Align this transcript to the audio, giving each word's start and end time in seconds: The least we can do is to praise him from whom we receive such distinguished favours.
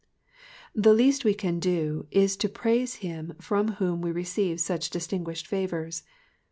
The 0.73 0.95
least 0.95 1.23
we 1.23 1.35
can 1.35 1.59
do 1.59 2.07
is 2.09 2.35
to 2.37 2.49
praise 2.49 2.95
him 3.05 3.35
from 3.39 3.73
whom 3.73 4.01
we 4.01 4.11
receive 4.11 4.59
such 4.59 4.89
distinguished 4.89 5.45
favours. 5.45 6.01